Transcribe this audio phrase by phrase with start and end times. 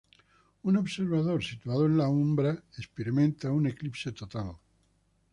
[0.63, 4.55] Un observador situado en la umbra experimenta un eclipse total.